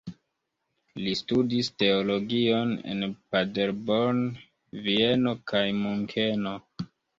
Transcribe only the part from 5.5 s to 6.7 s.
kaj Munkeno.